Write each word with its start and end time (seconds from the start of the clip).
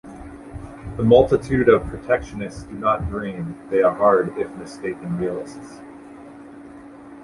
The 0.97 1.03
multitude 1.03 1.69
of 1.69 1.83
protectionists 1.85 2.63
do 2.63 2.73
not 2.73 3.07
dream. 3.07 3.55
They 3.69 3.83
are 3.83 3.93
hard, 3.93 4.35
if 4.35 4.49
mistaken, 4.55 5.15
realists. 5.19 5.79